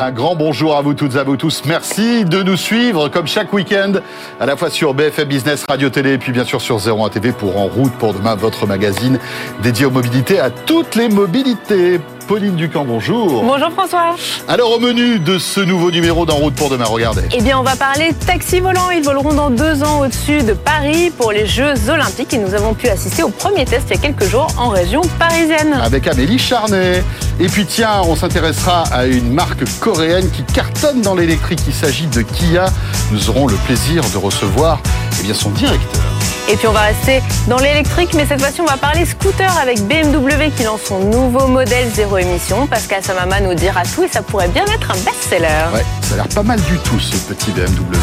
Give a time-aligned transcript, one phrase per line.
[0.00, 1.64] Un grand bonjour à vous toutes et à vous tous.
[1.66, 3.94] Merci de nous suivre comme chaque week-end,
[4.38, 7.32] à la fois sur BFM Business, Radio Télé et puis bien sûr sur 01 TV
[7.32, 9.18] pour En route pour demain, votre magazine
[9.60, 11.98] dédié aux mobilités, à toutes les mobilités.
[12.28, 13.42] Pauline Ducamp, bonjour.
[13.42, 14.14] Bonjour François.
[14.48, 17.22] Alors au menu de ce nouveau numéro d'En route pour demain, regardez.
[17.32, 18.90] Eh bien on va parler taxi volant.
[18.90, 22.74] Ils voleront dans deux ans au-dessus de Paris pour les Jeux Olympiques et nous avons
[22.74, 25.72] pu assister au premier test il y a quelques jours en région parisienne.
[25.82, 27.02] Avec Amélie Charnet.
[27.40, 31.60] Et puis tiens, on s'intéressera à une marque coréenne qui cartonne dans l'électrique.
[31.66, 32.66] Il s'agit de Kia.
[33.10, 34.80] Nous aurons le plaisir de recevoir
[35.18, 36.17] eh bien, son directeur.
[36.50, 39.82] Et puis on va rester dans l'électrique, mais cette fois-ci on va parler scooter avec
[39.82, 42.66] BMW qui lance son nouveau modèle zéro émission.
[42.66, 45.74] Pascal Samama nous dira tout et ça pourrait bien être un best-seller.
[45.74, 47.98] Ouais, ça a l'air pas mal du tout ce petit BMW.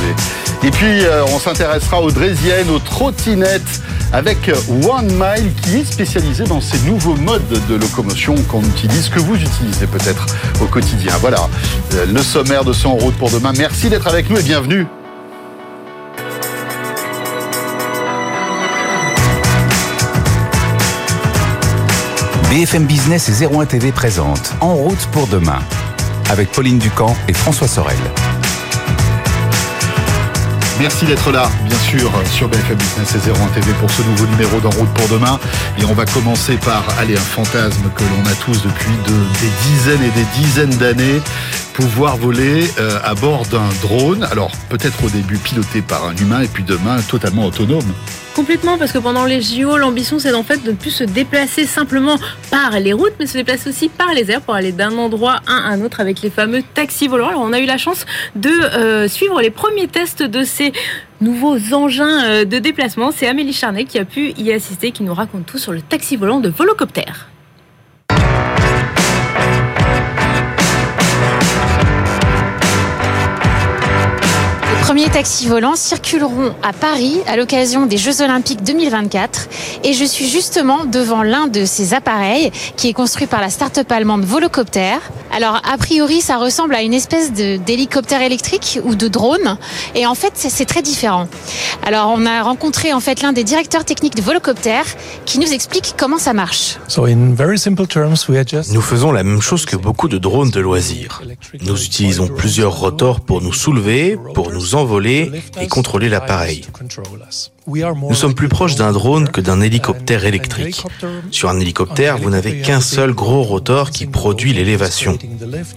[0.64, 3.82] Et puis euh, on s'intéressera aux Drésiennes, aux trottinettes
[4.14, 4.52] avec
[4.88, 9.36] One Mile qui est spécialisé dans ces nouveaux modes de locomotion qu'on utilise, que vous
[9.36, 10.28] utilisez peut-être
[10.62, 11.14] au quotidien.
[11.20, 11.50] Voilà
[11.96, 13.54] euh, le sommaire de son route pour demain.
[13.58, 14.86] Merci d'être avec nous et bienvenue.
[22.56, 25.60] BFM Business et 01 TV présente En route pour demain
[26.30, 27.98] avec Pauline Ducamp et François Sorel.
[30.80, 34.60] Merci d'être là, bien sûr, sur BFM Business et 01 TV pour ce nouveau numéro
[34.60, 35.40] d'En route pour demain.
[35.80, 40.04] Et on va commencer par aller un fantasme que l'on a tous depuis des dizaines
[40.04, 41.22] et des dizaines d'années,
[41.74, 44.28] pouvoir voler euh, à bord d'un drone.
[44.30, 47.94] Alors peut-être au début piloté par un humain et puis demain totalement autonome.
[48.36, 51.66] Complètement, parce que pendant les JO, l'ambition c'est en fait de ne plus se déplacer
[51.66, 52.18] simplement
[52.52, 55.54] par les routes, mais se déplacer aussi par les airs pour aller d'un endroit à
[55.54, 57.30] un autre avec les fameux taxis volants.
[57.30, 60.65] Alors on a eu la chance de euh, suivre les premiers tests de ces
[61.22, 63.12] nouveaux engins euh, de déplacement.
[63.12, 66.16] C'est Amélie Charnet qui a pu y assister, qui nous raconte tout sur le taxi
[66.16, 67.35] volant de Volocopter.
[74.86, 79.48] Premiers taxis volants circuleront à Paris à l'occasion des Jeux Olympiques 2024
[79.84, 83.92] et je suis justement devant l'un de ces appareils qui est construit par la start-up
[83.92, 84.98] allemande Volocopter.
[85.32, 89.58] Alors a priori ça ressemble à une espèce d'hélicoptère électrique ou de drone
[89.96, 91.28] et en fait c'est très différent.
[91.84, 94.84] Alors on a rencontré en fait l'un des directeurs techniques de Volocopter
[95.26, 96.78] qui nous explique comment ça marche.
[98.72, 101.24] Nous faisons la même chose que beaucoup de drones de loisirs.
[101.62, 106.66] Nous utilisons plusieurs rotors pour nous soulever, pour nous envoler et contrôler l'appareil.
[107.68, 110.84] Nous sommes plus proches d'un drone que d'un hélicoptère électrique.
[111.32, 115.18] Sur un hélicoptère, vous n'avez qu'un seul gros rotor qui produit l'élévation.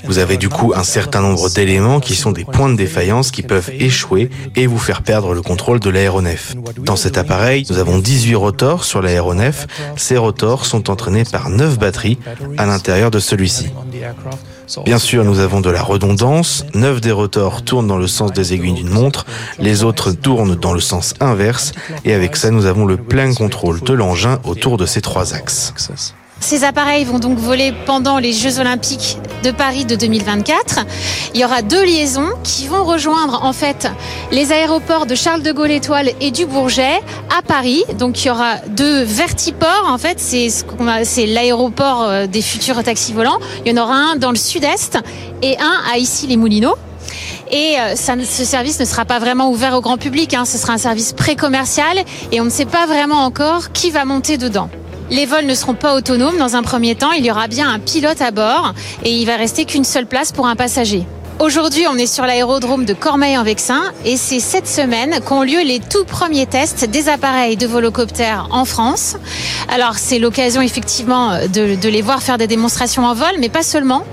[0.05, 3.43] Vous avez du coup un certain nombre d'éléments qui sont des points de défaillance qui
[3.43, 6.55] peuvent échouer et vous faire perdre le contrôle de l'aéronef.
[6.79, 9.67] Dans cet appareil, nous avons 18 rotors sur l'aéronef.
[9.97, 12.19] Ces rotors sont entraînés par 9 batteries
[12.59, 13.69] à l'intérieur de celui-ci.
[14.85, 16.65] Bien sûr, nous avons de la redondance.
[16.75, 19.27] 9 des rotors tournent dans le sens des aiguilles d'une montre,
[19.59, 21.73] les autres tournent dans le sens inverse,
[22.05, 25.73] et avec ça, nous avons le plein contrôle de l'engin autour de ces trois axes.
[26.41, 30.81] Ces appareils vont donc voler pendant les Jeux Olympiques de Paris de 2024.
[31.35, 33.89] Il y aura deux liaisons qui vont rejoindre en fait
[34.33, 37.01] les aéroports de Charles de Gaulle Étoile et du Bourget
[37.37, 37.85] à Paris.
[37.99, 40.65] Donc il y aura deux vertiports en fait, c'est ce
[41.05, 43.39] c'est l'aéroport euh, des futurs taxis volants.
[43.65, 44.99] Il y en aura un dans le sud-est
[45.43, 46.77] et un à ici les Moulineaux.
[47.51, 50.35] Et euh, ce service ne sera pas vraiment ouvert au grand public.
[50.35, 50.45] Hein.
[50.45, 51.99] Ce sera un service pré-commercial
[52.33, 54.69] et on ne sait pas vraiment encore qui va monter dedans.
[55.11, 57.13] Les vols ne seront pas autonomes dans un premier temps.
[57.13, 58.75] Il y aura bien un pilote à bord
[59.05, 61.07] et il va rester qu'une seule place pour un passager.
[61.41, 66.05] Aujourd'hui, on est sur l'aérodrome de Cormeil-en-Vexin et c'est cette semaine qu'ont lieu les tout
[66.05, 69.15] premiers tests des appareils de volocoptère en France.
[69.69, 73.63] Alors, c'est l'occasion effectivement de, de, les voir faire des démonstrations en vol, mais pas
[73.63, 74.05] seulement.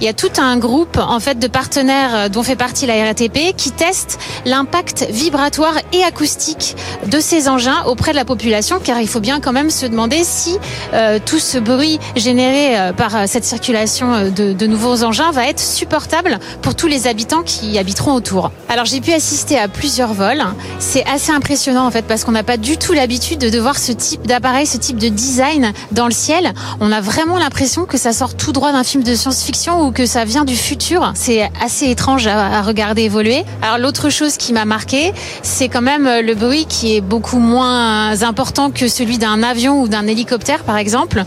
[0.00, 3.54] Il y a tout un groupe en fait de partenaires dont fait partie la RATP
[3.54, 6.76] qui testent l'impact vibratoire et acoustique
[7.06, 10.22] de ces engins auprès de la population, car il faut bien quand même se demander
[10.24, 10.56] si
[10.94, 15.60] euh, tout ce bruit généré euh, par cette circulation de, de nouveaux engins va être
[15.60, 16.38] supportable
[16.74, 18.50] tous les habitants qui habiteront autour.
[18.68, 20.42] Alors j'ai pu assister à plusieurs vols.
[20.78, 23.92] C'est assez impressionnant en fait parce qu'on n'a pas du tout l'habitude de voir ce
[23.92, 26.52] type d'appareil, ce type de design dans le ciel.
[26.80, 30.06] On a vraiment l'impression que ça sort tout droit d'un film de science-fiction ou que
[30.06, 31.12] ça vient du futur.
[31.14, 33.44] C'est assez étrange à, regarder évoluer.
[33.62, 35.12] Alors l'autre chose qui m'a marqué,
[35.42, 39.88] c'est quand même le bruit qui est beaucoup moins important que celui d'un avion ou
[39.88, 41.24] d'un hélicoptère par exemple.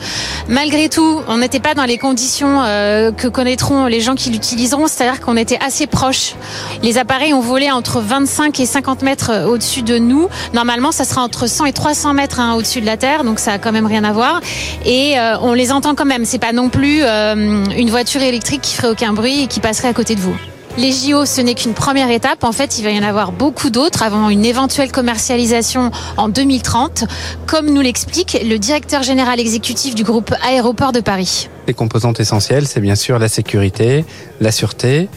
[0.47, 4.87] Malgré tout, on n'était pas dans les conditions euh, que connaîtront les gens qui l'utiliseront,
[4.87, 6.35] c'est-à-dire qu'on qu'on était assez proche.
[6.83, 10.27] Les appareils ont volé entre 25 et 50 mètres au-dessus de nous.
[10.53, 13.53] Normalement, ça sera entre 100 et 300 mètres hein, au-dessus de la Terre, donc ça
[13.53, 14.41] a quand même rien à voir.
[14.85, 16.25] Et euh, on les entend quand même.
[16.25, 19.87] C'est pas non plus euh, une voiture électrique qui ferait aucun bruit et qui passerait
[19.87, 20.35] à côté de vous.
[20.77, 22.43] Les JO, ce n'est qu'une première étape.
[22.43, 27.05] En fait, il va y en avoir beaucoup d'autres avant une éventuelle commercialisation en 2030,
[27.47, 31.49] comme nous l'explique le directeur général exécutif du groupe Aéroport de Paris.
[31.67, 34.03] Les composantes essentielles, c'est bien sûr la sécurité,
[34.41, 35.07] la sûreté,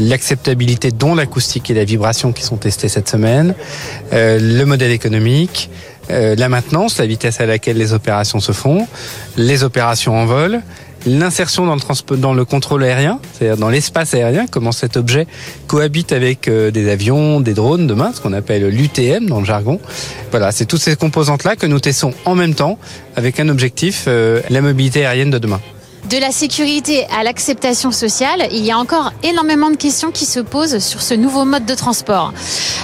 [0.00, 3.54] l'acceptabilité dont l'acoustique et la vibration qui sont testées cette semaine,
[4.12, 5.70] euh, le modèle économique,
[6.10, 8.86] euh, la maintenance, la vitesse à laquelle les opérations se font,
[9.36, 10.62] les opérations en vol,
[11.06, 11.66] l'insertion
[12.10, 15.26] dans le, contrôle aérien, c'est-à-dire dans l'espace aérien, comment cet objet
[15.66, 19.80] cohabite avec euh, des avions, des drones demain, ce qu'on appelle l'UTM dans le jargon.
[20.30, 22.78] Voilà, c'est toutes ces composantes-là que nous testons en même temps
[23.16, 25.60] avec un objectif, euh, la mobilité aérienne de demain.
[26.08, 30.40] De la sécurité à l'acceptation sociale, il y a encore énormément de questions qui se
[30.40, 32.32] posent sur ce nouveau mode de transport.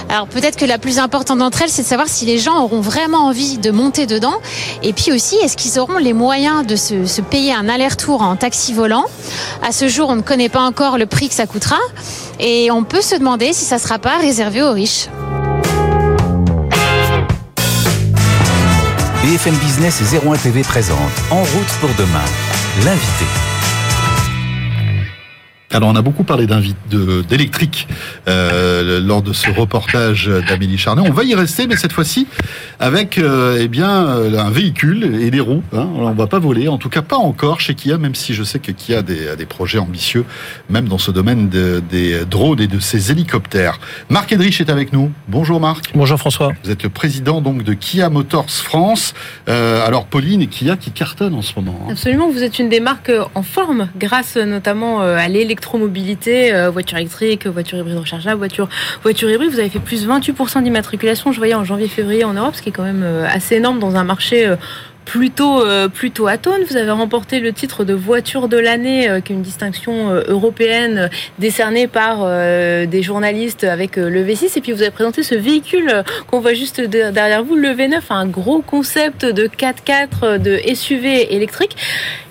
[0.09, 2.81] Alors peut-être que la plus importante d'entre elles, c'est de savoir si les gens auront
[2.81, 4.35] vraiment envie de monter dedans.
[4.83, 8.73] Et puis aussi, est-ce qu'ils auront les moyens de se, payer un aller-retour en taxi
[8.73, 9.05] volant?
[9.63, 11.79] À ce jour, on ne connaît pas encore le prix que ça coûtera.
[12.39, 15.07] Et on peut se demander si ça ne sera pas réservé aux riches.
[19.23, 20.99] BFM Business et 01 TV présente
[21.31, 23.54] En route pour demain l'invité.
[25.71, 26.47] Alors on a beaucoup parlé
[27.27, 27.87] d'électrique
[28.27, 31.01] euh, lors de ce reportage d'Amélie Charnet.
[31.01, 32.27] On va y rester, mais cette fois-ci
[32.79, 35.63] avec euh, eh bien euh, un véhicule et des roues.
[35.73, 35.87] Hein.
[35.95, 38.59] On va pas voler, en tout cas pas encore chez Kia, même si je sais
[38.59, 40.23] que Kia a des, des projets ambitieux,
[40.69, 43.79] même dans ce domaine des drones et de ces hélicoptères.
[44.09, 45.11] Marc Edrich est avec nous.
[45.27, 45.91] Bonjour Marc.
[45.95, 46.53] Bonjour François.
[46.63, 49.13] Vous êtes le président donc de Kia Motors France.
[49.47, 51.79] alors Pauline et Kia qui cartonnent en ce moment.
[51.83, 51.91] Hein.
[51.91, 56.97] Absolument, vous êtes une des marques en forme grâce notamment à l'électrique électromobilité, euh, voiture
[56.97, 58.67] électrique, voiture hybride rechargeable, voiture,
[59.03, 62.61] voiture hybride, vous avez fait plus 28% d'immatriculation, je voyais en janvier-février en Europe, ce
[62.61, 64.57] qui est quand même euh, assez énorme dans un marché euh,
[65.05, 65.63] plutôt
[65.93, 66.61] plutôt atone.
[66.67, 71.85] Vous avez remporté le titre de voiture de l'année, qui est une distinction européenne décernée
[71.85, 74.57] par des journalistes avec le V6.
[74.57, 78.25] Et puis vous avez présenté ce véhicule qu'on voit juste derrière vous, le V9, un
[78.25, 81.77] gros concept de 4x4 de SUV électrique.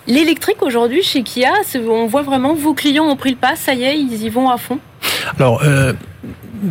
[0.07, 1.53] L'électrique aujourd'hui chez Kia,
[1.89, 4.51] on voit vraiment vos clients ont pris le pas, ça y est, ils y vont
[4.51, 4.79] à fond.
[5.39, 5.63] Alors.
[5.65, 5.93] Euh,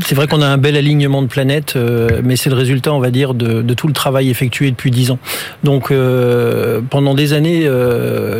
[0.03, 2.99] c'est vrai qu'on a un bel alignement de planètes, euh, mais c'est le résultat, on
[2.99, 5.19] va dire, de, tout le travail effectué depuis dix ans.
[5.63, 7.69] Donc, euh, pendant des années,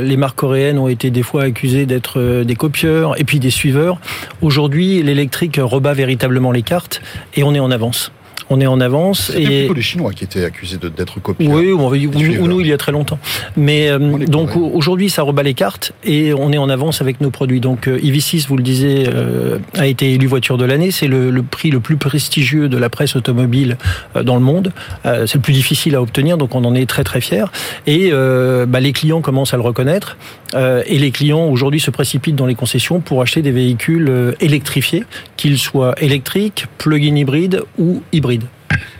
[0.01, 3.99] les marques coréennes ont été des fois accusées d'être des copieurs et puis des suiveurs.
[4.41, 7.03] Aujourd'hui, l'électrique rebat véritablement les cartes
[7.35, 8.11] et on est en avance
[8.49, 9.31] on est en avance.
[9.35, 11.47] et plutôt les Chinois qui étaient accusés d'être copiés.
[11.47, 13.19] Oui, ou, nous il y a très longtemps.
[13.57, 17.29] Mais euh, donc aujourd'hui ça rebat les cartes et on est en avance avec nos
[17.29, 17.59] produits.
[17.59, 20.91] Donc euh, EV6, vous le disiez, euh, a été élu voiture de l'année.
[20.91, 23.77] C'est le, prix le plus prestigieux de la presse automobile
[24.23, 24.71] dans le monde.
[25.03, 27.45] c'est le plus difficile à obtenir, donc on en est très très fiers.
[27.85, 30.17] Et bah, les clients commencent à le reconnaître.
[30.55, 35.03] et les clients aujourd'hui se précipitent dans les concessions pour acheter des véhicules électrifiés,
[35.37, 38.42] qu'ils soient électriques, plug-in hybrides ou hybrides.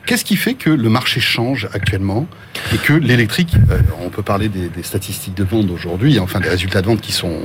[0.06, 2.28] Qu'est-ce qui fait que le marché change actuellement
[2.74, 6.82] et que l'électrique, euh, on peut parler des, statistiques de vente aujourd'hui, enfin des résultats
[6.82, 7.40] de vente qui sont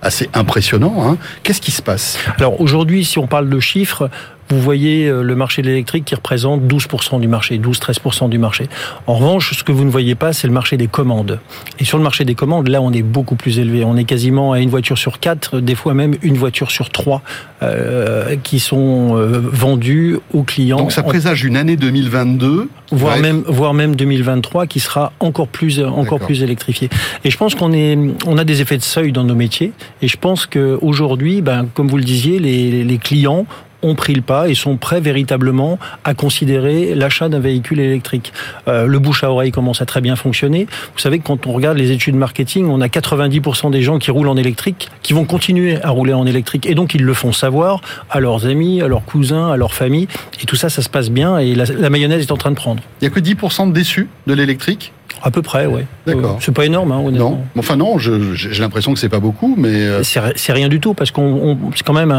[0.00, 1.06] assez impressionnants.
[1.06, 1.18] Hein.
[1.42, 2.18] Qu'est-ce qui se passe?
[2.38, 4.10] Alors aujourd'hui, si on parle de chiffres,
[4.50, 8.66] vous voyez euh, le marché de l'électrique qui représente 12% du marché, 12-13% du marché.
[9.06, 11.40] En revanche, ce que vous ne voyez pas, c'est le marché des commandes.
[11.78, 13.84] Et sur le marché des commandes, là, on est beaucoup plus élevé.
[13.84, 17.22] On est quasiment à une voiture sur quatre, des fois même une voiture sur trois,
[17.62, 20.78] euh, qui sont euh, vendues aux clients.
[20.78, 25.80] Donc ça présage une année 2022, voire même voire même 2023, qui sera encore plus
[25.80, 26.88] encore plus électrifiée.
[27.24, 29.72] Et je pense qu'on est on a des effets de seuil dans nos métiers.
[30.02, 33.46] Et je pense qu'aujourd'hui, ben, comme vous le disiez, les, les clients
[33.82, 38.32] ont pris le pas et sont prêts véritablement à considérer l'achat d'un véhicule électrique.
[38.66, 40.66] Euh, le bouche à oreille commence à très bien fonctionner.
[40.94, 44.10] Vous savez que quand on regarde les études marketing, on a 90% des gens qui
[44.10, 47.32] roulent en électrique qui vont continuer à rouler en électrique et donc ils le font
[47.32, 47.80] savoir
[48.10, 50.08] à leurs amis, à leurs cousins, à leur famille
[50.42, 52.56] et tout ça, ça se passe bien et la, la mayonnaise est en train de
[52.56, 52.82] prendre.
[53.00, 55.82] Il n'y a que 10% de déçus de l'électrique à peu près, oui.
[56.06, 56.32] D'accord.
[56.32, 57.30] Euh, c'est pas énorme, hein, honnêtement.
[57.30, 57.44] Non.
[57.58, 61.10] Enfin non, j'ai l'impression que c'est pas beaucoup, mais euh, c'est rien du tout parce
[61.10, 62.12] qu'on c'est quand même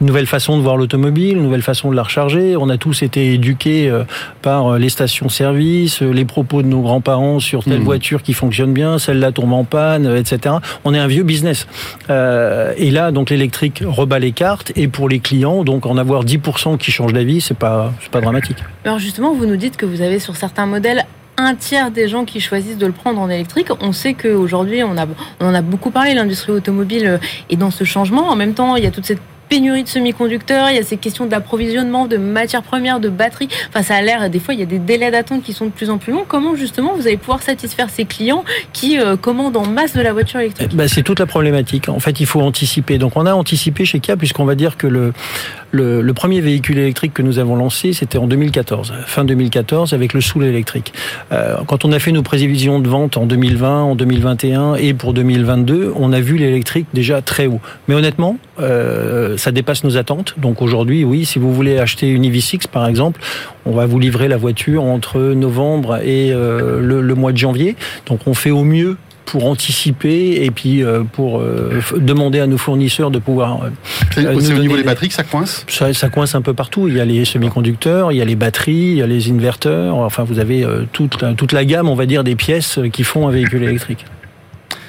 [0.00, 2.56] une nouvelle façon de voir l'automobile, une nouvelle façon de la recharger.
[2.56, 4.04] On a tous été éduqués euh,
[4.42, 7.84] par les stations-service, les propos de nos grands-parents sur telle hmm.
[7.84, 10.56] voiture qui fonctionne bien, celle-là tombe en panne, etc.
[10.84, 11.66] On est un vieux business.
[12.08, 16.78] et là, donc l'électrique rebat les cartes et pour les clients, donc en avoir 10%
[16.78, 18.58] qui changent d'avis, c'est pas c'est pas dramatique.
[18.84, 21.04] Alors justement, vous nous dites que vous avez sur certains modèles
[21.40, 23.68] un tiers des gens qui choisissent de le prendre en électrique.
[23.80, 24.94] On sait qu'aujourd'hui, on,
[25.40, 28.28] on en a beaucoup parlé, l'industrie automobile est dans ce changement.
[28.28, 29.20] En même temps, il y a toute cette
[29.50, 33.48] pénurie de semi-conducteurs, il y a ces questions d'approvisionnement, de matières premières, de batteries.
[33.68, 35.70] Enfin, ça a l'air, des fois, il y a des délais d'attente qui sont de
[35.70, 36.24] plus en plus longs.
[36.26, 40.12] Comment justement vous allez pouvoir satisfaire ces clients qui euh, commandent en masse de la
[40.12, 40.74] voiture électrique?
[40.74, 41.88] Bah, C'est toute la problématique.
[41.88, 42.96] En fait, il faut anticiper.
[42.98, 45.12] Donc, on a anticipé chez Kia, puisqu'on va dire que le,
[45.70, 50.12] le, le, premier véhicule électrique que nous avons lancé, c'était en 2014, fin 2014, avec
[50.12, 50.92] le soul électrique.
[51.32, 55.12] Euh, quand on a fait nos prévisions de vente en 2020, en 2021 et pour
[55.12, 57.60] 2022, on a vu l'électrique déjà très haut.
[57.88, 60.34] Mais honnêtement, euh, ça dépasse nos attentes.
[60.38, 63.20] Donc aujourd'hui, oui, si vous voulez acheter une EV6 par exemple,
[63.64, 67.76] on va vous livrer la voiture entre novembre et euh, le, le mois de janvier.
[68.06, 68.96] Donc on fait au mieux
[69.30, 73.62] pour anticiper et puis euh, pour euh, demander à nos fournisseurs de pouvoir.
[74.16, 76.88] Euh, au niveau des batteries que ça coince ça, ça, coince un peu partout.
[76.88, 79.94] Il y a les semi-conducteurs, il y a les batteries, il y a les inverteurs.
[79.94, 83.30] Enfin, vous avez toute, toute la gamme, on va dire, des pièces qui font un
[83.30, 84.04] véhicule électrique.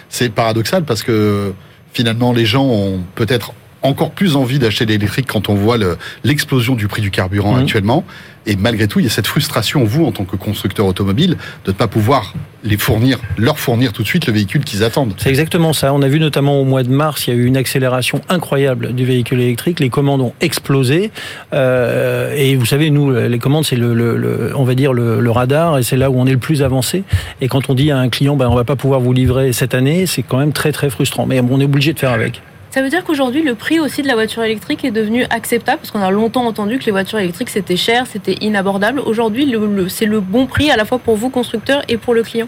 [0.10, 1.54] C'est paradoxal parce que
[1.94, 3.54] finalement, les gens ont peut-être
[3.84, 5.78] encore plus envie d'acheter l'électrique quand on voit
[6.24, 7.62] l'explosion du prix du carburant mmh.
[7.62, 8.04] actuellement.
[8.48, 11.72] Et malgré tout, il y a cette frustration, vous, en tant que constructeur automobile, de
[11.72, 12.34] ne pas pouvoir
[12.64, 15.14] les fournir, leur fournir tout de suite le véhicule qu'ils attendent.
[15.18, 15.94] C'est exactement ça.
[15.94, 18.94] On a vu notamment au mois de mars, il y a eu une accélération incroyable
[18.94, 19.80] du véhicule électrique.
[19.80, 21.12] Les commandes ont explosé.
[21.54, 25.32] Euh, et vous savez, nous, les commandes, c'est le, le, on va dire le, le
[25.32, 27.04] radar, et c'est là où on est le plus avancé.
[27.42, 29.76] Et quand on dit à un client, ben, on va pas pouvoir vous livrer cette
[29.76, 31.28] année, c'est quand même très très frustrant.
[31.28, 32.42] Mais on est obligé de faire avec.
[32.72, 35.92] Ça veut dire qu'aujourd'hui, le prix aussi de la voiture électrique est devenu acceptable parce
[35.92, 39.02] qu'on a longtemps entendu que les voitures électriques c'était cher, c'était inabordable.
[39.02, 39.54] Aujourd'hui,
[39.90, 42.48] c'est le bon prix à la fois pour vous, constructeur, et pour le client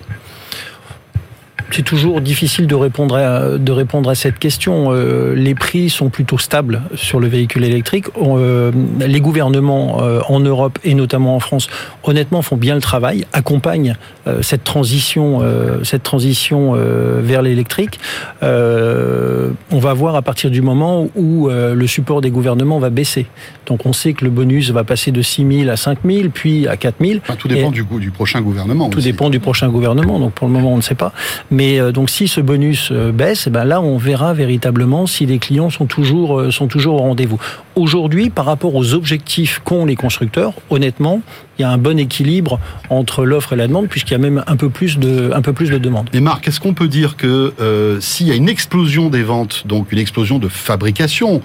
[1.72, 4.88] c'est toujours difficile de répondre à, de répondre à cette question.
[4.91, 8.05] Euh, les prix sont plutôt stables sur le véhicule électrique.
[8.17, 11.67] Euh, les gouvernements euh, en Europe et notamment en France,
[12.03, 13.96] honnêtement, font bien le travail, accompagnent
[14.41, 15.41] cette transition,
[15.84, 16.74] cette transition
[17.20, 18.00] vers l'électrique.
[18.41, 23.27] on va voir à partir du moment où le support des gouvernements va baisser.
[23.65, 26.67] Donc on sait que le bonus va passer de 6 000 à 5 000, puis
[26.67, 27.20] à 4 000.
[27.22, 28.89] Enfin, tout dépend du, du prochain gouvernement.
[28.89, 30.20] Tout dépend du prochain gouvernement.
[30.20, 31.13] Donc pour le moment, on ne sait pas.
[31.53, 35.27] Mais euh, donc si ce bonus euh, baisse, eh ben là on verra véritablement si
[35.27, 37.39] les clients sont toujours euh, sont toujours au rendez-vous.
[37.75, 41.22] Aujourd'hui, par rapport aux objectifs qu'ont les constructeurs, honnêtement,
[41.60, 44.43] il y a un bon équilibre entre l'offre et la demande, puisqu'il y a même
[44.48, 46.10] un peu plus de un peu plus de demande.
[46.13, 47.53] Et Marc, est-ce qu'on peut dire que
[48.00, 51.43] s'il y a une explosion des ventes, donc une explosion de fabrication,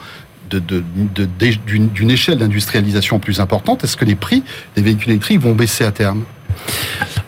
[0.51, 4.43] d'une échelle d'industrialisation plus importante, est-ce que les prix
[4.75, 6.25] des véhicules électriques vont baisser à terme?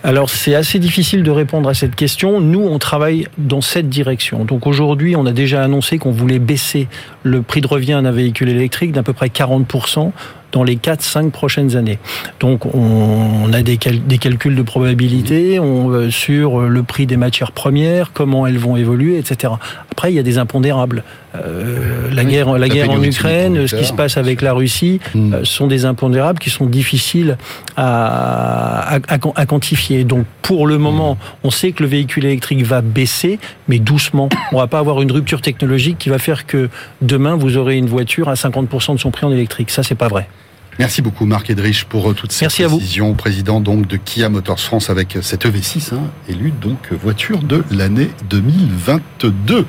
[0.03, 2.41] Alors c'est assez difficile de répondre à cette question.
[2.41, 4.45] Nous, on travaille dans cette direction.
[4.45, 6.89] Donc aujourd'hui, on a déjà annoncé qu'on voulait baisser
[7.23, 10.13] le prix de revient d'un véhicule électrique d'à peu près 40%
[10.53, 11.99] dans les 4-5 prochaines années.
[12.41, 17.53] Donc on a des, des calculs de probabilité on, euh, sur le prix des matières
[17.53, 19.53] premières, comment elles vont évoluer, etc.
[19.91, 21.05] Après, il y a des impondérables.
[21.37, 25.35] Euh, la guerre, la guerre en Ukraine, ce qui se passe avec la Russie, hmm.
[25.35, 27.37] euh, sont des impondérables qui sont difficiles
[27.77, 29.90] à, à, à, quantifier.
[30.05, 34.29] Donc pour le moment, on sait que le véhicule électrique va baisser, mais doucement.
[34.53, 36.69] On va pas avoir une rupture technologique qui va faire que
[37.03, 39.71] demain vous aurez une voiture à 50% de son prix en électrique.
[39.71, 40.29] Ça, c'est pas vrai.
[40.81, 43.13] Merci beaucoup Marc Edrich pour euh, toutes ces Merci précisions.
[43.13, 48.09] Président donc de Kia Motors France avec cette EV6, hein, élue donc voiture de l'année
[48.31, 49.67] 2022.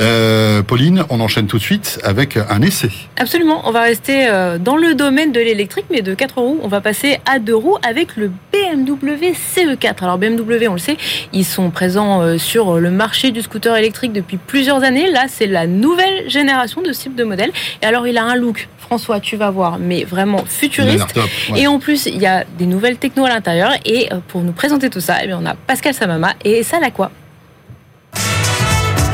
[0.00, 2.90] Euh, Pauline, on enchaîne tout de suite avec un essai.
[3.16, 6.60] Absolument, on va rester euh, dans le domaine de l'électrique, mais de 4 roues.
[6.62, 9.96] On va passer à 2 roues avec le BMW CE4.
[10.02, 10.96] Alors BMW, on le sait,
[11.32, 15.10] ils sont présents euh, sur le marché du scooter électrique depuis plusieurs années.
[15.10, 17.50] Là, c'est la nouvelle génération de ce type de modèle.
[17.82, 21.18] Et alors, il a un look François, tu vas voir, mais vraiment futuriste.
[21.54, 23.72] Et en plus, il y a des nouvelles techno à l'intérieur.
[23.84, 26.90] Et euh, pour nous présenter tout ça, eh bien, on a Pascal Samama et Salah
[26.90, 27.10] quoi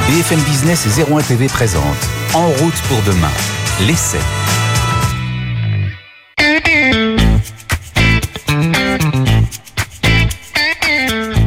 [0.09, 1.83] BFM Business et 01 TV présente
[2.35, 3.31] En route pour demain,
[3.87, 4.19] l'essai.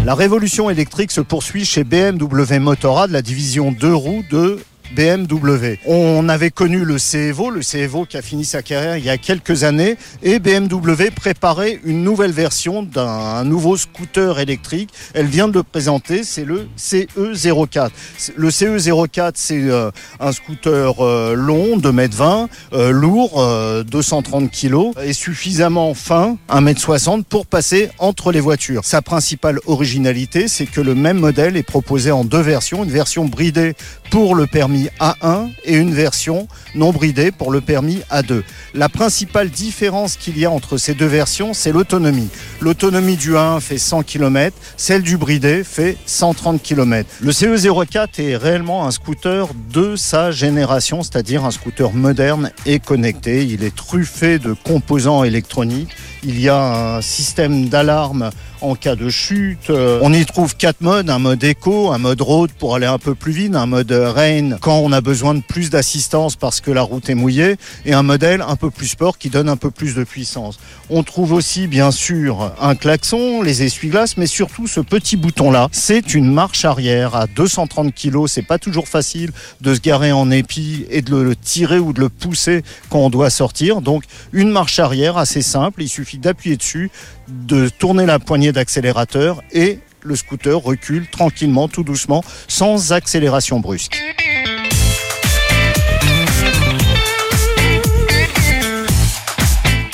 [0.05, 4.59] La révolution électrique se poursuit chez BMW Motorrad, la division deux roues de
[4.93, 5.77] BMW.
[5.85, 9.17] On avait connu le CEVO, le CEVO qui a fini sa carrière il y a
[9.17, 14.89] quelques années, et BMW préparait une nouvelle version d'un nouveau scooter électrique.
[15.13, 17.89] Elle vient de le présenter, c'est le CE04.
[18.35, 23.43] Le CE04, c'est euh, un scooter euh, long, 2m20, euh, lourd,
[23.85, 28.85] 230 kg, et suffisamment fin, 1m60, pour passer entre les voitures.
[28.85, 33.25] Sa principale originalité, c'est que le même modèle est proposé en deux versions, une version
[33.25, 33.73] bridée
[34.11, 38.43] pour le permis permis A1 et une version non bridée pour le permis A2.
[38.73, 42.29] La principale différence qu'il y a entre ces deux versions, c'est l'autonomie.
[42.59, 47.09] L'autonomie du A1 fait 100 km, celle du bridé fait 130 km.
[47.21, 53.45] Le CE04 est réellement un scooter de sa génération, c'est-à-dire un scooter moderne et connecté.
[53.45, 55.91] Il est truffé de composants électroniques.
[56.27, 59.69] Il y a un système d'alarme en cas de chute.
[59.69, 63.13] On y trouve quatre modes, un mode éco, un mode road pour aller un peu
[63.13, 66.81] plus vite, un mode rain quand on a besoin de plus d'assistance parce que la
[66.81, 69.93] route est mouillée, et un modèle un peu plus sport qui donne un peu plus
[69.93, 70.57] de puissance.
[70.89, 75.67] On trouve aussi bien sûr un klaxon, les essuie-glaces, mais surtout ce petit bouton-là.
[75.71, 78.25] C'est une marche arrière à 230 kg.
[78.27, 81.99] C'est pas toujours facile de se garer en épi et de le tirer ou de
[81.99, 83.81] le pousser quand on doit sortir.
[83.81, 85.83] Donc une marche arrière assez simple.
[85.83, 86.89] Il suffit d'appuyer dessus,
[87.27, 94.01] de tourner la poignée d'accélérateur et le scooter recule tranquillement, tout doucement, sans accélération brusque.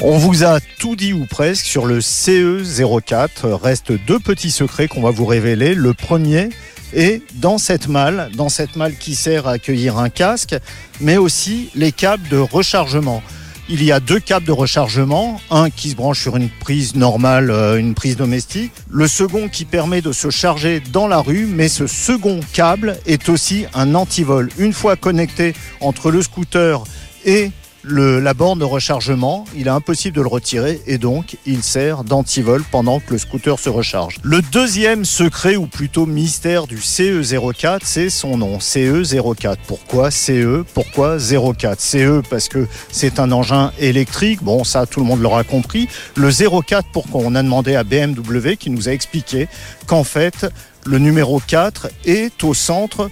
[0.04, 3.54] On vous a tout dit ou presque sur le CE04.
[3.54, 5.76] Reste deux petits secrets qu'on va vous révéler.
[5.76, 6.50] Le premier
[6.94, 10.56] est dans cette malle, dans cette malle qui sert à accueillir un casque,
[11.00, 13.22] mais aussi les câbles de rechargement.
[13.70, 17.52] Il y a deux câbles de rechargement, un qui se branche sur une prise normale,
[17.52, 21.70] euh, une prise domestique, le second qui permet de se charger dans la rue, mais
[21.70, 24.50] ce second câble est aussi un antivol.
[24.58, 26.84] Une fois connecté entre le scooter
[27.24, 27.52] et
[27.84, 32.64] la borne de rechargement, il est impossible de le retirer et donc il sert d'antivol
[32.72, 34.18] pendant que le scooter se recharge.
[34.24, 39.58] Le deuxième secret ou plutôt mystère du CE04, c'est son nom, CE04.
[39.68, 45.06] Pourquoi CE Pourquoi 04 CE parce que c'est un engin électrique, bon ça tout le
[45.06, 45.88] monde l'aura compris.
[46.16, 47.22] Le 04 pourquoi?
[47.24, 49.48] On a demandé à BMW qui nous a expliqué
[49.88, 50.46] qu'en fait
[50.86, 53.10] le numéro 4 est au centre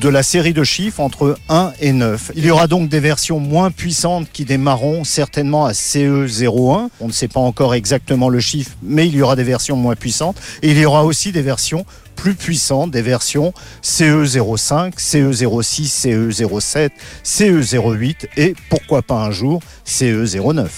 [0.00, 2.32] de la série de chiffres entre 1 et 9.
[2.36, 6.88] Il y aura donc des versions moins puissantes qui démarreront certainement à CE01.
[7.00, 9.96] On ne sait pas encore exactement le chiffre, mais il y aura des versions moins
[9.96, 10.36] puissantes.
[10.62, 11.84] Et il y aura aussi des versions
[12.16, 16.90] plus puissantes, des versions CE05, CE06, CE07,
[17.24, 20.68] CE08 et pourquoi pas un jour CE09.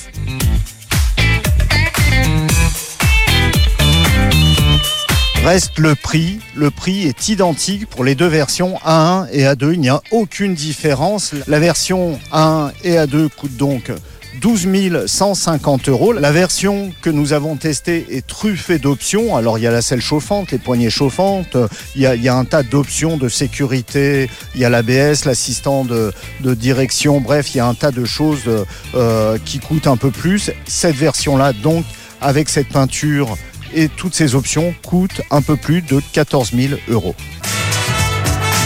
[5.47, 6.41] Reste le prix.
[6.57, 9.75] Le prix est identique pour les deux versions A1 et A2.
[9.75, 11.35] Il n'y a aucune différence.
[11.47, 13.93] La version A1 et A2 coûte donc
[14.41, 16.13] 12 150 euros.
[16.13, 19.37] La version que nous avons testée est truffée d'options.
[19.37, 21.57] Alors il y a la selle chauffante, les poignées chauffantes,
[21.95, 27.21] il y a, un tas d'options de sécurité, il y a l'ABS, l'assistant de, direction,
[27.21, 28.51] bref, il y a un tas de choses
[28.97, 30.51] euh, qui coûtent un peu plus.
[30.67, 31.85] Cette version-là, donc,
[32.21, 33.37] avec cette peinture
[33.75, 37.15] et toutes ces options coûtent un peu plus de 14 000 euros.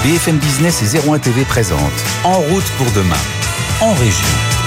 [0.05, 1.81] BFM Business et 01 TV présente
[2.25, 3.21] En route pour demain,
[3.81, 4.60] en région.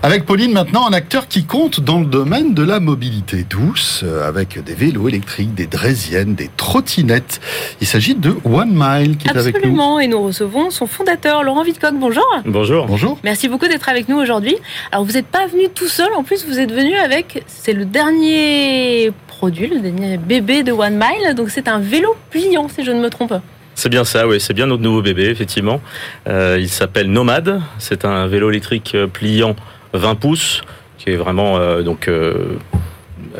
[0.00, 4.28] Avec Pauline maintenant, un acteur qui compte dans le domaine de la mobilité douce, euh,
[4.28, 7.40] avec des vélos électriques, des draisiennes, des trottinettes.
[7.80, 9.58] Il s'agit de One Mile qui est avec nous.
[9.58, 11.94] Absolument, et nous recevons son fondateur, Laurent Vidcock.
[11.98, 12.24] Bonjour.
[12.44, 12.86] Bonjour.
[12.86, 13.18] Bonjour.
[13.24, 14.54] Merci beaucoup d'être avec nous aujourd'hui.
[14.92, 17.84] Alors vous n'êtes pas venu tout seul, en plus vous êtes venu avec, c'est le
[17.84, 22.92] dernier produit, le dernier bébé de One Mile, donc c'est un vélo pliant si je
[22.92, 23.42] ne me trompe pas.
[23.74, 25.80] C'est bien ça, oui, c'est bien notre nouveau bébé, effectivement.
[26.28, 29.54] Euh, il s'appelle Nomade, c'est un vélo électrique euh, pliant
[29.94, 30.62] 20 pouces,
[30.98, 32.58] qui est vraiment euh, donc euh,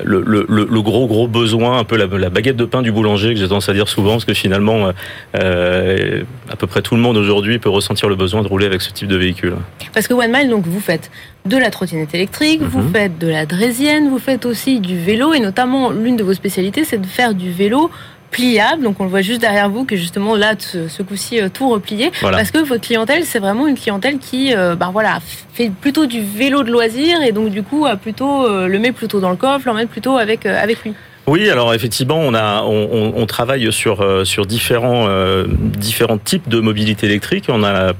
[0.04, 3.48] le, le, gros gros besoin, un peu la, baguette de pain du boulanger que j'ai
[3.48, 4.90] tendance à dire souvent, parce que finalement,
[5.34, 8.82] euh, à peu près tout le monde aujourd'hui peut ressentir le besoin de rouler avec
[8.82, 9.54] ce type de véhicule.
[9.94, 11.10] Parce que One Mile, donc vous faites
[11.46, 12.92] de la trottinette électrique, vous mhm.
[12.92, 16.84] faites de la draisienne, vous faites aussi du vélo, et notamment l'une de vos spécialités,
[16.84, 17.90] c'est de faire du vélo
[18.30, 18.82] pliable.
[18.82, 22.10] Donc on le voit juste derrière vous que justement là ce, coup-ci euh, tout replié
[22.20, 25.18] parce que votre clientèle c'est vraiment une clientèle qui euh, bah, voilà
[25.52, 28.92] fait plutôt du vélo de loisir et donc du coup a plutôt euh, le met
[28.92, 30.94] plutôt dans le coffre, l'emmène plutôt avec avec lui.
[31.26, 35.06] Oui, alors effectivement, on a on, on travaille sur sur différents
[35.76, 37.46] différents types de mobilité électrique.
[37.50, 37.92] On a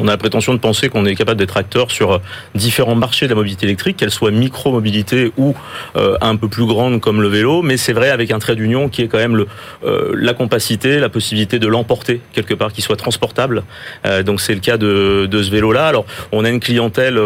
[0.00, 2.20] on a la prétention de penser qu'on est capable d'être acteur sur
[2.54, 5.54] différents marchés de la mobilité électrique, qu'elle soit micro-mobilité ou
[5.96, 8.88] euh, un peu plus grande comme le vélo, mais c'est vrai avec un trait d'union
[8.88, 9.44] qui est quand même
[9.84, 13.62] euh, la compacité, la possibilité de l'emporter quelque part, qui soit transportable.
[14.04, 15.86] Euh, donc c'est le cas de, de ce vélo-là.
[15.88, 17.20] Alors on a une clientèle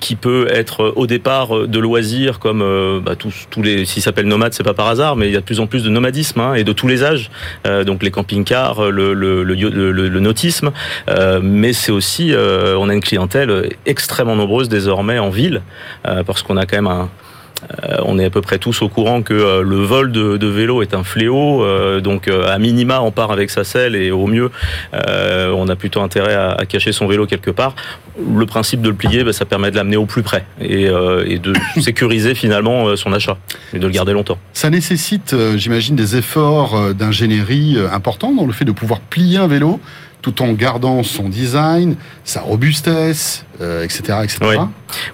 [0.00, 4.52] qui peut être au départ de loisirs comme bah, tous, tous les s'ils s'appellent nomades
[4.52, 6.54] c'est pas par hasard mais il y a de plus en plus de nomadisme hein,
[6.54, 7.30] et de tous les âges.
[7.64, 10.72] Donc les camping-cars le, le, nautisme.
[11.42, 15.62] Mais c'est aussi, euh, on a une clientèle extrêmement nombreuse désormais en ville,
[16.06, 17.08] euh, parce qu'on a quand même un,
[18.04, 20.94] on est à peu près tous au courant que le vol de, de vélo est
[20.94, 21.64] un fléau.
[22.00, 24.50] donc, à minima, on part avec sa selle et au mieux,
[24.92, 27.74] on a plutôt intérêt à, à, cacher son vélo quelque part.
[28.18, 31.38] Le principe de le plier, bah, ça permet de l'amener au plus près et, et
[31.38, 33.36] de sécuriser finalement son achat
[33.74, 34.38] et de le garder longtemps.
[34.52, 39.80] Ça nécessite, j'imagine, des efforts d'ingénierie importants dans le fait de pouvoir plier un vélo
[40.22, 44.18] tout en gardant son design, sa robustesse, euh, etc.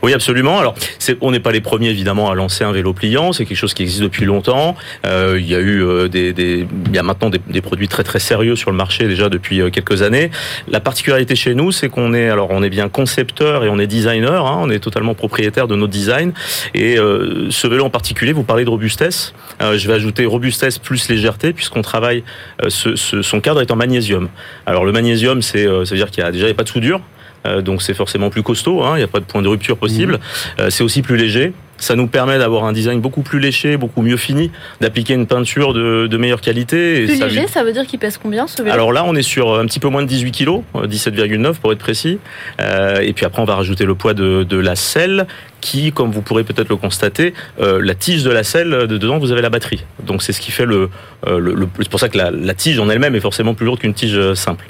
[0.03, 0.13] Oui.
[0.13, 0.59] absolument.
[0.59, 0.75] Alors,
[1.21, 3.33] on n'est pas les premiers évidemment à lancer un vélo pliant.
[3.33, 4.77] C'est quelque chose qui existe depuis longtemps.
[5.07, 7.89] Euh, il y a eu euh, des, des, il y a maintenant des, des, produits
[7.89, 10.31] très très sérieux sur le marché déjà depuis euh, quelques années.
[10.69, 13.87] La particularité chez nous, c'est qu'on est, alors on est bien concepteur et on est
[13.87, 14.47] designer.
[14.47, 16.33] Hein, on est totalement propriétaire de notre design.
[16.75, 19.35] Et euh, ce vélo en particulier, vous parlez de robustesse.
[19.61, 22.25] je vais ajouter robustesse plus légèreté puisqu'on travaille.
[22.69, 24.29] Ce, ce, son cadre est en magnésium.
[24.67, 26.69] Alors le magnésium, c'est, ça veut dire qu'il y a déjà il a pas de
[26.69, 27.01] soudure.
[27.47, 29.77] Euh, donc c'est forcément plus costaud, hein, il n'y a pas de point de rupture
[29.77, 30.15] possible.
[30.15, 30.61] Mmh.
[30.61, 31.53] Euh, c'est aussi plus léger.
[31.77, 35.75] Ça nous permet d'avoir un design beaucoup plus léché, beaucoup mieux fini, d'appliquer une peinture
[35.75, 37.03] de, de meilleure qualité.
[37.03, 38.73] Et plus ça léger, ça veut dire qu'il pèse combien ce vélo?
[38.73, 41.79] Alors là, on est sur un petit peu moins de 18 kg, 17,9 pour être
[41.79, 42.19] précis.
[42.61, 45.27] Euh, et puis après, on va rajouter le poids de, de la selle
[45.65, 49.19] qui, comme vous pourrez peut-être le constater, euh, la tige de la selle, de dedans,
[49.19, 49.83] vous avez la batterie.
[50.05, 50.91] Donc c'est ce qui fait le...
[51.27, 53.65] Euh, le, le c'est pour ça que la, la tige en elle-même est forcément plus
[53.65, 54.67] lourde qu'une tige euh, simple.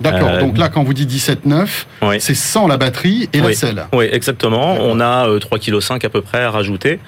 [0.00, 1.66] D'accord, euh, donc là, quand vous dites 17,9,
[2.00, 2.16] oui.
[2.18, 3.48] c'est sans la batterie et oui.
[3.48, 3.86] la selle.
[3.92, 4.78] Oui, exactement.
[4.80, 6.98] On a 3,5 kg à peu près à rajouter,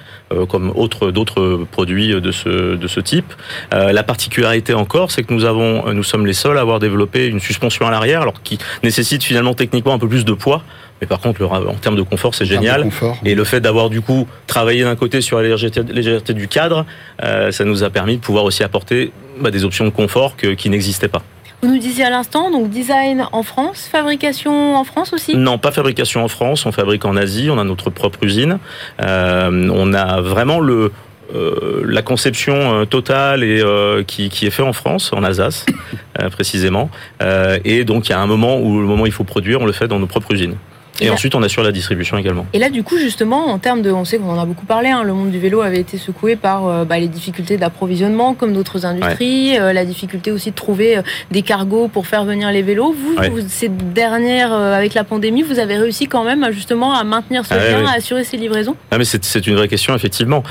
[0.49, 3.33] comme autre, d'autres produits de ce, de ce type.
[3.73, 7.41] la particularité encore, c'est que nous, avons, nous sommes les seuls à avoir développé une
[7.41, 10.63] suspension à l'arrière, alors qui nécessite finalement techniquement un peu plus de poids
[11.01, 12.83] mais par contre, le, en termes de confort, c'est génial.
[12.83, 16.49] Confort, et le fait d'avoir du coup travaillé d'un côté sur la légèreté, légèreté du
[16.49, 16.85] cadre,
[17.23, 20.49] euh, ça nous a permis de pouvoir aussi apporter bah, des options de confort que,
[20.49, 21.23] qui n'existaient pas.
[21.63, 25.37] Vous nous disiez à l'instant, donc design en France, fabrication en France aussi?
[25.37, 28.59] Non, pas fabrication en France, on fabrique en Asie, on a notre propre usine.
[29.03, 30.91] Euh, on a vraiment le,
[31.35, 35.65] euh, la conception euh, totale et euh, qui, qui, est fait en France, en Alsace
[36.33, 36.91] précisément.
[37.65, 39.67] et donc il y a un moment où le moment où il faut produire, on
[39.67, 40.57] le fait dans nos propres usines.
[41.01, 42.47] Et, ensuite, on assure la distribution également.
[42.53, 44.89] Et là, du coup, justement, en termes de, on sait qu'on en a beaucoup parlé,
[44.89, 48.53] hein, le monde du vélo avait été secoué par euh, bah, les difficultés d'approvisionnement, comme
[48.53, 49.61] d'autres industries, ouais.
[49.61, 52.95] euh, la difficulté aussi de trouver euh, des cargos pour faire venir les vélos.
[52.97, 53.29] Vous, ouais.
[53.29, 57.55] vous ces dernières, avec la pandémie, vous avez réussi quand même justement à maintenir ce
[57.55, 58.77] ah, lien, à assurer ces livraisons?
[58.91, 60.43] Ah, mais c'est une vraie question, effectivement.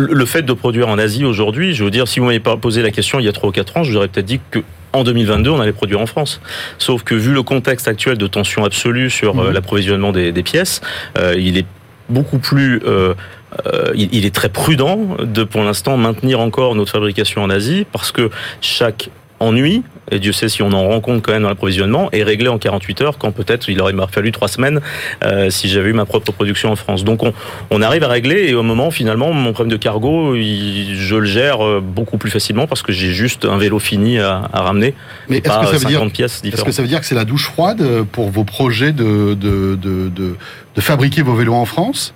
[0.00, 2.82] Le fait de produire en Asie aujourd'hui, je veux dire, si vous m'avez pas posé
[2.82, 4.60] la question il y a 3 ou 4 ans, je vous aurais peut-être dit que
[4.92, 6.40] en 2022, on allait produire en France.
[6.78, 9.40] Sauf que vu le contexte actuel de tension absolue sur mmh.
[9.40, 10.80] euh, l'approvisionnement des, des, pièces,
[11.18, 11.66] euh, il est
[12.08, 13.14] beaucoup plus euh,
[13.66, 17.86] euh, il, il, est très prudent de pour l'instant maintenir encore notre fabrication en Asie
[17.90, 18.30] parce que
[18.60, 22.22] chaque ennui, et Dieu sait si on en rend compte quand même dans l'approvisionnement, est
[22.22, 24.80] réglé en 48 heures quand peut-être il aurait fallu trois semaines
[25.24, 27.04] euh, si j'avais eu ma propre production en France.
[27.04, 27.32] Donc on,
[27.70, 31.26] on, arrive à régler et au moment finalement mon problème de cargo, il, je le
[31.26, 34.94] gère euh, beaucoup plus facilement parce que j'ai juste un vélo fini à, à ramener.
[35.28, 37.44] Mais est-ce que, ça veut dire, est-ce que ça veut dire que c'est la douche
[37.44, 40.36] froide pour vos projets de, de, de, de,
[40.74, 42.14] de fabriquer vos vélos en France?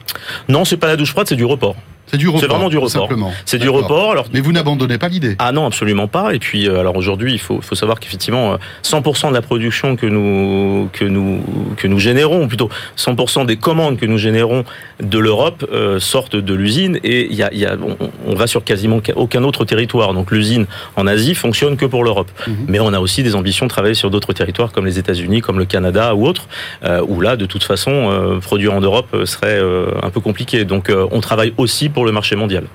[0.49, 1.77] Non, c'est pas la douche froide, c'est du report.
[2.13, 2.41] C'est du report.
[2.43, 3.09] C'est vraiment du report.
[3.47, 4.13] C'est du report.
[4.13, 5.35] Alors, mais vous n'abandonnez pas l'idée.
[5.39, 6.35] Ah non, absolument pas.
[6.35, 10.07] Et puis, euh, alors aujourd'hui, il faut, faut savoir qu'effectivement, 100% de la production que
[10.07, 11.43] nous que nous
[11.77, 14.65] que nous générons, ou plutôt 100% des commandes que nous générons
[15.01, 17.97] de l'Europe euh, sortent de l'usine et il y a, y a on,
[18.27, 20.13] on, va sur quasiment aucun autre territoire.
[20.13, 22.31] Donc l'usine en Asie fonctionne que pour l'Europe.
[22.47, 22.57] Mm -hmm.
[22.69, 25.59] Mais on a aussi des ambitions de travailler sur d'autres territoires comme les États-Unis, comme
[25.59, 26.47] le Canada ou autres,
[26.85, 29.61] euh, où là, de toute façon, euh, produire en Europe serait
[30.07, 30.65] un peu compliqué.
[30.65, 30.85] Donc
[31.17, 32.67] on travaille aussi pour le marché mondial.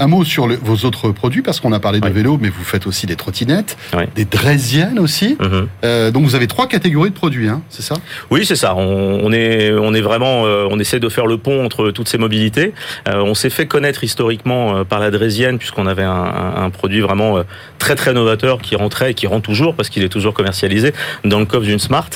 [0.00, 2.12] Un mot sur le, vos autres produits, parce qu'on a parlé de oui.
[2.12, 4.04] vélo, mais vous faites aussi des trottinettes, oui.
[4.16, 5.36] des draisiennes aussi.
[5.38, 5.66] Mm -hmm.
[5.84, 7.96] euh, donc vous avez trois catégories de produits, hein, c'est ça?
[8.30, 8.70] Oui, c'est ça.
[8.76, 12.08] On, on, est, on est vraiment, euh, on essaie de faire le pont entre toutes
[12.08, 12.68] ces mobilités.
[13.08, 17.02] Euh, on s'est fait connaître historiquement par la draisienne, puisqu'on avait un, un, un, produit
[17.08, 17.32] vraiment
[17.78, 20.88] très très novateur qui rentrait et qui rentre toujours, parce qu'il est toujours commercialisé
[21.32, 22.10] dans le coffre d'une Smart.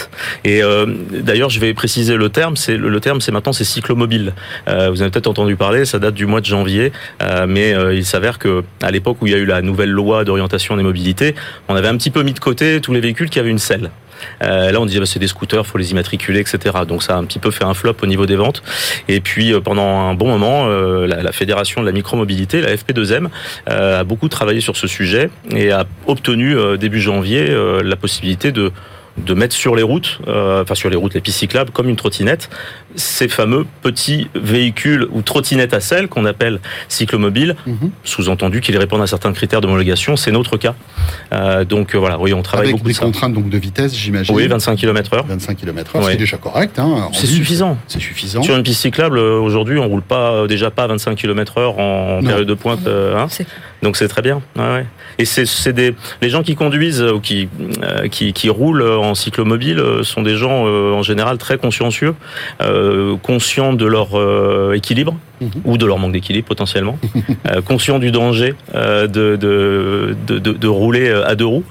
[0.44, 0.62] Et
[1.28, 2.56] d'ailleurs, je vais préciser le terme.
[2.56, 4.32] C'est le, le terme, c'est maintenant c'est cyclomobile.
[4.66, 5.84] vous avez peut-être entendu parler.
[5.92, 6.92] Ça date du mois de janvier,
[7.54, 10.24] mais euh, il s'avère que à l'époque où il y a eu la nouvelle loi
[10.24, 11.34] d'orientation des mobilités,
[11.68, 13.90] on avait un petit peu mis de côté tous les véhicules qui avaient une selle.
[14.42, 16.58] Euh, là, on disait bah, c'est des scooters, faut les immatriculer, etc.
[16.86, 18.62] Donc ça a un petit peu fait un flop au niveau des ventes.
[19.08, 23.28] Et puis euh, pendant un bon moment, la, la, fédération de la micromobilité, la FP2M,
[23.66, 27.48] a beaucoup travaillé sur ce sujet et a obtenu début janvier
[27.82, 28.72] la possibilité de
[29.16, 31.96] de mettre sur les routes, euh, enfin sur les routes, les pistes cyclables, comme une
[31.96, 32.50] trottinette,
[32.96, 37.90] ces fameux petits véhicules ou trottinettes à selle qu'on appelle cyclomobiles, mhm.
[38.02, 40.74] sous-entendu qu'ils répondent à certains critères d'homologation, c'est notre cas.
[41.32, 42.88] Euh, donc euh, voilà, oui, on travaille Avec beaucoup.
[42.88, 44.34] des contraintes donc de vitesse, j'imagine.
[44.34, 45.26] Oui, 25 km/h.
[45.26, 46.78] 25 km/h, c'est déjà correct.
[46.78, 47.78] Hein, c'est suffisant.
[47.86, 48.42] C'est suffisant.
[48.42, 52.48] Sur une piste cyclable, aujourd'hui, on roule pas déjà pas à 25 km/h en période
[52.48, 52.86] de pointe.
[52.86, 53.28] Hein.
[53.84, 54.42] Donc c'est très bien.
[55.18, 57.48] Et c'est des les gens qui conduisent ou qui,
[58.10, 62.14] qui, qui roulent en cyclomobile sont des gens en général très consciencieux.
[62.62, 65.16] Euh, conscients de leur euh, équilibre
[65.64, 66.98] ou de leur manque d'équilibre potentiellement,
[67.50, 71.64] euh, conscients du danger de, de, de, de, rouler à deux roues.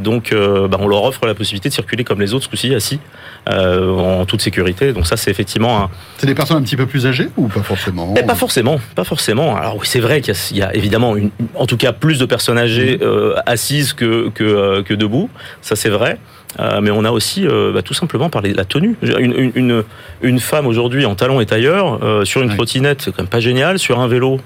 [0.00, 3.00] donc bah, on leur offre la possibilité de circuler comme les autres, ce coup-ci assis,
[3.48, 4.92] en toute sécurité.
[4.92, 5.90] Donc ça c'est effectivement un...
[6.18, 9.04] C'est des personnes un petit peu plus âgées ou pas forcément eh, Pas forcément, pas
[9.04, 9.56] forcément.
[9.56, 12.58] Alors oui c'est vrai qu'il y, a évidemment une, en tout cas plus de personnes
[12.58, 13.34] âgées mhm.
[13.46, 15.30] assises que, que, que debout,
[15.62, 16.18] ça c'est vrai.
[16.58, 18.96] Euh, mais on a aussi euh, bah, tout simplement de la tenue.
[19.02, 19.84] Une, une,
[20.22, 23.40] une femme aujourd'hui en talons et tailleurs, euh, sur une trottinette, c'est quand même pas
[23.40, 23.78] génial.
[23.78, 24.40] Sur un vélo,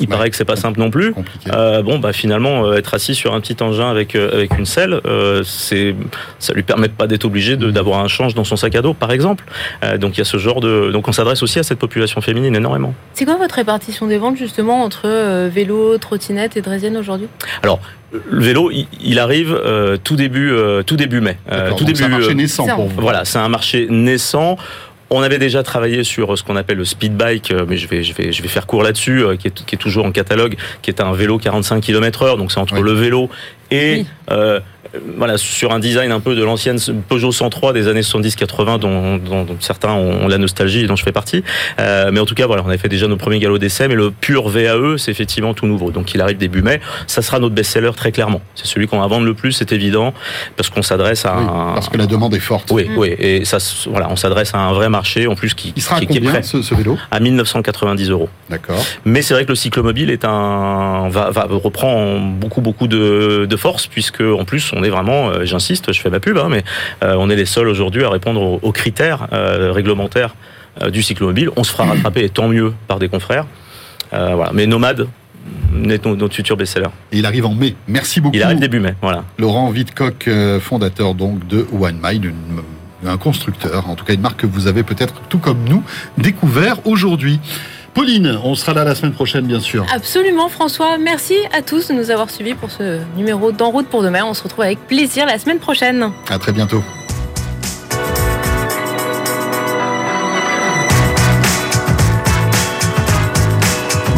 [0.00, 1.14] il paraît que c'est pas simple non plus.
[1.52, 4.66] Euh, bon, bah finalement, euh, être assis sur un petit engin avec euh, avec une
[4.66, 5.94] selle, euh, c'est
[6.38, 7.72] ça lui permet pas d'être obligé mm.
[7.72, 9.44] d'avoir un change dans son sac à dos, par exemple.
[9.98, 12.54] donc il y a ce genre de donc on s'adresse aussi à cette population féminine
[12.54, 12.94] énormément.
[13.14, 17.28] C'est quoi votre répartition des ventes justement entre vélo, trottinette et draisienne aujourd'hui?
[17.62, 17.80] Alors
[18.30, 19.60] le vélo, il, arrive
[20.02, 20.50] tout début,
[20.86, 21.36] tout début mai.
[21.76, 21.98] tout début.
[21.98, 23.00] C'est un marché naissant pour vous.
[23.00, 24.56] Voilà, c'est un marché naissant.
[25.10, 28.02] On avait déjà travaillé sur ce qu'on appelle le speed bike, euh, mais je vais,
[28.02, 30.56] je vais, je vais faire court là-dessus, euh, qui est, qui est toujours en catalogue,
[30.82, 33.30] qui est un vélo 45 km heure, donc c'est entre le vélo
[33.70, 34.60] et euh,
[35.16, 39.46] voilà, sur un design un peu de l'ancienne Peugeot 103 des années 70-80 dont, dont,
[39.60, 41.42] certains ont la nostalgie et dont je fais partie.
[41.78, 43.94] Euh, mais en tout cas, voilà, on avait fait déjà nos premiers galops d'essai, mais
[43.94, 45.90] le pur VAE, c'est effectivement tout nouveau.
[45.90, 46.80] Donc il arrive début mai.
[47.06, 48.40] Ça sera notre best-seller très clairement.
[48.54, 50.14] C'est celui qu'on va vendre le plus, c'est évident,
[50.56, 51.74] parce qu'on s'adresse à un...
[51.74, 52.70] Parce que la demande est forte.
[52.70, 53.14] Oui, oui.
[53.18, 53.58] Et ça,
[53.90, 56.30] voilà, on s'adresse à un vrai marché, en plus, qui, il sera qui, à combien,
[56.30, 56.42] est prêt.
[56.42, 56.96] Ce, vélo?
[57.10, 58.28] À 1990 euros.
[58.50, 58.82] D'accord.
[59.04, 63.56] Mais c'est vrai que le cyclomobile est un, va, va reprend beaucoup, beaucoup de, de
[63.56, 66.64] force, puisque en plus, on est vraiment, euh, j'insiste, je fais ma pub, hein, mais
[67.02, 70.34] euh, on est les seuls aujourd'hui à répondre aux, critères euh, réglementaires
[70.92, 71.50] du cyclomobile.
[71.56, 73.46] On se fera rattraper, et tant mieux, par des confrères.
[74.12, 74.50] voilà.
[74.52, 75.08] Mais Nomade,
[75.72, 76.88] notre, notre futur best-seller.
[77.10, 77.74] il arrive en mai.
[77.88, 78.36] Merci beaucoup.
[78.36, 79.24] Il arrive début mai, voilà.
[79.38, 80.28] Laurent Vidcock,
[80.60, 82.32] fondateur donc de One Mind,
[83.04, 85.82] un constructeur, en tout cas une marque que vous avez peut-être, tout comme nous,
[86.16, 87.40] découvert aujourd'hui.
[87.98, 89.84] Pauline, on sera là la semaine prochaine, bien sûr.
[89.92, 90.98] Absolument, François.
[90.98, 94.22] Merci à tous de nous avoir suivis pour ce numéro d'En route pour demain.
[94.24, 96.12] On se retrouve avec plaisir la semaine prochaine.
[96.30, 96.80] À très bientôt.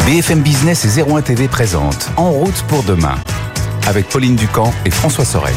[0.05, 3.15] BFM Business et 01 TV présente En route pour demain
[3.87, 5.55] avec Pauline Ducamp et François Sorel.